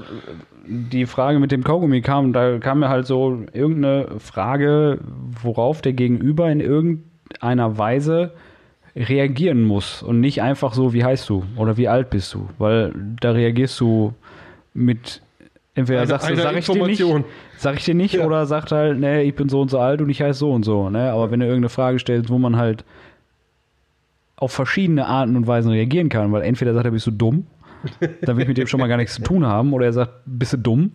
[0.66, 4.98] die Frage mit dem Kaugummi kam, da kam mir halt so irgendeine Frage,
[5.42, 8.32] worauf der Gegenüber in irgendeiner Weise
[8.94, 12.92] reagieren muss und nicht einfach so, wie heißt du oder wie alt bist du, weil
[13.20, 14.12] da reagierst du
[14.74, 15.22] mit
[15.74, 17.04] entweder Eine- sagst du, sag ich dir nicht,
[17.56, 18.26] sag ich dir nicht Ja.
[18.26, 20.64] oder sagt halt, ne, ich bin so und so alt und ich heiße so und
[20.64, 22.84] so, ne, aber wenn du irgendeine Frage stellst, wo man halt
[24.36, 27.46] auf verschiedene Arten und Weisen reagieren kann, weil entweder sagt er, bist du dumm,
[28.22, 30.12] dann will ich mit dem schon mal gar nichts zu tun haben, oder er sagt,
[30.26, 30.92] bist du dumm?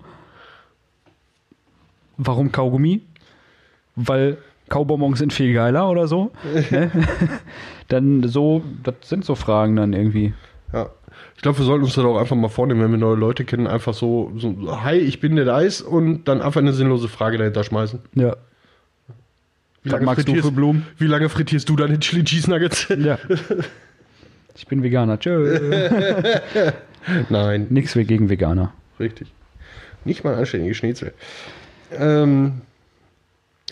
[2.18, 3.02] Warum Kaugummi?
[3.96, 4.38] Weil
[4.70, 6.32] Kaubonbons sind viel geiler oder so.
[6.72, 6.92] ne?
[7.88, 10.34] Dann so, das sind so Fragen dann irgendwie.
[10.76, 10.90] Ja.
[11.36, 13.68] Ich glaube, wir sollten uns das auch einfach mal vornehmen, wenn wir neue Leute kennen,
[13.68, 17.64] einfach so, so hi, ich bin der Dice und dann einfach eine sinnlose Frage dahinter
[17.64, 18.00] schmeißen.
[18.16, 18.36] Ja.
[19.84, 20.86] Wie Was magst du für Blumen?
[20.98, 22.88] Wie lange frittierst du deine Chili Cheese Nuggets?
[22.90, 23.18] Ja.
[24.58, 25.20] Ich bin Veganer.
[25.20, 25.60] Tschö.
[27.30, 28.74] Nein, Nix gegen Veganer.
[29.02, 29.28] richtig.
[30.06, 31.14] Nicht mal ein anständiges Schnitzel.
[31.92, 32.62] Ähm,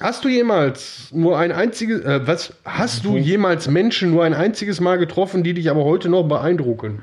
[0.04, 4.82] Hast du jemals nur ein einziges, äh, was, hast du jemals Menschen nur ein einziges
[4.82, 7.02] Mal getroffen, die dich aber heute noch beeindrucken?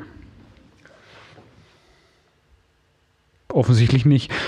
[3.49, 4.31] Offensichtlich nicht.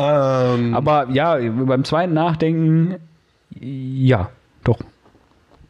[0.00, 3.00] Ähm, Aber ja, beim zweiten Nachdenken,
[3.58, 4.30] ja,
[4.62, 4.78] doch.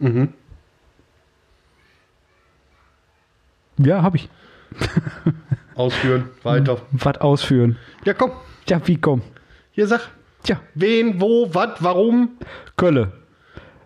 [0.01, 0.35] mhm.
[3.79, 4.29] Ja, habe ich.
[5.77, 6.83] Ausführen, weiter.
[6.93, 7.79] Was ausführen.
[8.05, 8.33] Ja, komm,
[8.69, 9.23] Ja, wie komm?
[9.79, 10.01] Hier sag.
[10.43, 12.31] Tja, Wen, wo, was, warum?
[12.77, 13.13] Kölle.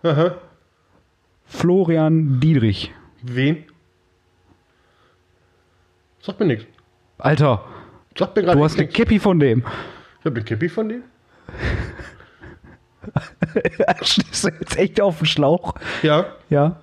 [0.01, 0.33] Aha.
[1.45, 2.91] Florian Diedrich.
[3.21, 3.65] Wen?
[6.19, 6.65] Sag mir nichts.
[7.19, 7.63] Alter,
[8.17, 8.87] Sag mir gerade du hast eine.
[8.87, 9.59] Käppi von dem.
[10.19, 11.01] Ich hab eine Käppi von dir?
[14.01, 15.75] Stehst du jetzt echt auf den Schlauch?
[16.01, 16.25] Ja.
[16.49, 16.77] Ja.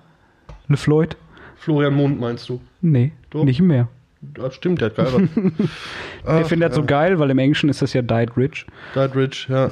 [0.69, 1.17] Le Floyd?
[1.57, 2.61] Florian Mond meinst du?
[2.79, 3.43] Nee, Doch.
[3.43, 3.89] nicht mehr.
[4.21, 5.29] Das stimmt, der hat geheiratet.
[6.41, 8.67] ich finde das so geil, weil im Englischen ist das ja Died Rich.
[8.95, 9.71] Died Rich, ja.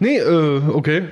[0.00, 1.04] Nee, äh, okay.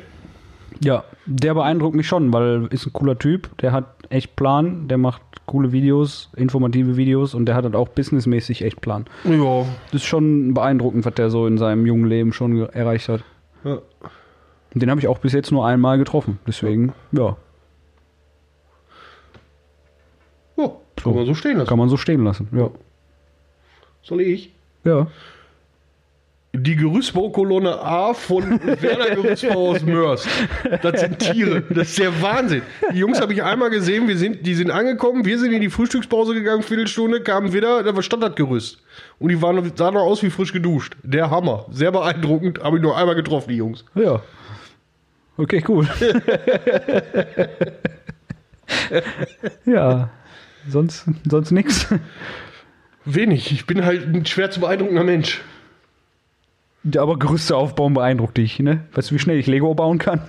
[0.80, 4.98] Ja, der beeindruckt mich schon, weil ist ein cooler Typ, der hat echt Plan, der
[4.98, 9.06] macht coole Videos, informative Videos und der hat halt auch businessmäßig echt Plan.
[9.24, 9.64] Ja.
[9.92, 13.22] Das ist schon beeindruckend, was der so in seinem jungen Leben schon erreicht hat.
[13.64, 13.78] ja.
[14.74, 17.36] Und Den habe ich auch bis jetzt nur einmal getroffen, deswegen, ja, Ja,
[21.02, 21.68] kann man so stehen lassen.
[21.68, 22.48] kann man so stehen lassen.
[22.52, 22.70] Ja,
[24.02, 24.50] Soll ich?
[24.84, 25.06] ja.
[26.54, 30.28] Die Gerüstbaukolonne A von Werner Gerüstbau aus Mörs.
[30.82, 31.62] Das sind Tiere.
[31.70, 32.60] Das ist der Wahnsinn.
[32.92, 34.06] Die Jungs habe ich einmal gesehen.
[34.06, 35.24] Wir sind, die sind angekommen.
[35.24, 36.62] Wir sind in die Frühstückspause gegangen.
[36.62, 37.82] Viertelstunde kamen wieder.
[37.82, 38.82] Da war stand das Gerüst.
[39.18, 40.94] Und die waren, sahen noch aus wie frisch geduscht.
[41.02, 41.64] Der Hammer.
[41.70, 42.62] Sehr beeindruckend.
[42.62, 43.82] Habe ich nur einmal getroffen, die Jungs.
[43.94, 44.20] Ja.
[45.38, 45.88] Okay, cool.
[49.64, 50.10] ja.
[50.68, 51.86] Sonst, sonst nix.
[53.04, 53.50] Wenig.
[53.52, 55.40] Ich bin halt ein schwer zu beeindruckender Mensch.
[56.84, 58.84] Ja, aber Gerüste aufbauen beeindruckt dich, ne?
[58.92, 60.20] Weißt du, wie schnell ich Lego bauen kann?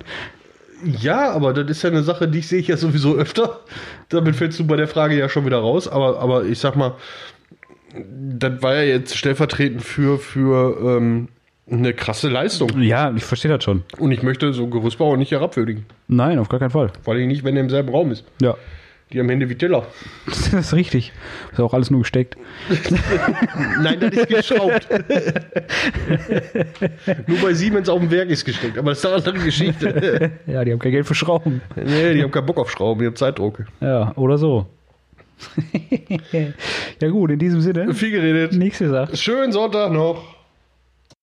[0.83, 3.61] Ja, aber das ist ja eine Sache, die sehe ich ja sowieso öfter.
[4.09, 5.87] Damit fällst du bei der Frage ja schon wieder raus.
[5.87, 6.95] Aber, aber ich sag mal,
[7.93, 11.29] das war ja jetzt stellvertretend für, für ähm,
[11.69, 12.81] eine krasse Leistung.
[12.81, 13.83] Ja, ich verstehe das schon.
[13.97, 15.85] Und ich möchte so Gerüstbauer nicht herabwürdigen.
[16.07, 16.91] Nein, auf gar keinen Fall.
[17.01, 18.25] Vor allem nicht, wenn er im selben Raum ist.
[18.41, 18.55] Ja.
[19.13, 19.85] Die haben Hände wie Teller.
[20.25, 21.11] Das ist richtig.
[21.51, 22.37] Ist auch alles nur gesteckt.
[23.81, 24.87] Nein, das ist geschraubt.
[27.27, 28.77] Nur bei Siemens auf dem Werk ist gesteckt.
[28.77, 30.31] Aber das ist eine andere Geschichte.
[30.47, 31.61] Ja, die haben kein Geld für Schrauben.
[31.75, 33.63] nee, die haben keinen Bock auf Schrauben, die haben Zeitdruck.
[33.81, 34.67] Ja, oder so.
[36.99, 37.93] ja gut, in diesem Sinne.
[37.93, 38.53] Viel geredet.
[38.53, 39.17] Nichts gesagt.
[39.17, 40.32] Schönen Sonntag noch.